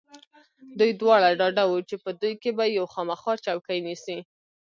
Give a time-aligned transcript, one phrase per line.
[0.79, 4.17] دوی دواړه ډاډه و چې په دوی کې به یو خامخا چوکۍ نیسي.